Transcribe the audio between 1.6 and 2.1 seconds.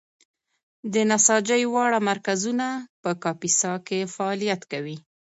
واړه